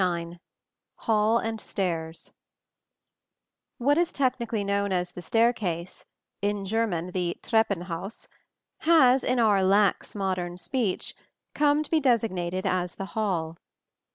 [0.03, 0.37] IX
[0.95, 2.31] HALL AND STAIRS
[3.77, 6.05] What is technically known as the staircase
[6.41, 8.27] (in German the Treppenhaus)
[8.79, 11.13] has, in our lax modern speech,
[11.53, 13.57] come to be designated as the hall.